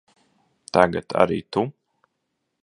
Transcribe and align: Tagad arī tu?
Tagad 0.77 1.15
arī 1.25 1.39
tu? 1.51 1.65